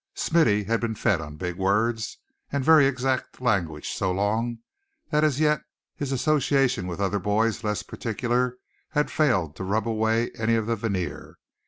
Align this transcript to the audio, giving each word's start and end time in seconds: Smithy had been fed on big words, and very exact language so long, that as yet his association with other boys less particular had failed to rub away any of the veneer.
Smithy 0.15 0.63
had 0.63 0.81
been 0.81 0.95
fed 0.95 1.21
on 1.21 1.35
big 1.37 1.57
words, 1.57 2.17
and 2.51 2.65
very 2.65 2.87
exact 2.87 3.39
language 3.39 3.89
so 3.89 4.11
long, 4.11 4.57
that 5.11 5.23
as 5.23 5.39
yet 5.39 5.61
his 5.95 6.11
association 6.11 6.87
with 6.87 6.99
other 6.99 7.19
boys 7.19 7.63
less 7.63 7.83
particular 7.83 8.57
had 8.97 9.11
failed 9.11 9.55
to 9.55 9.63
rub 9.63 9.87
away 9.87 10.31
any 10.39 10.55
of 10.55 10.65
the 10.65 10.75
veneer. 10.75 11.37